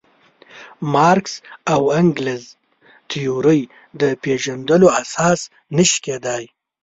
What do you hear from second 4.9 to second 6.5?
اساس نه شي کېدای.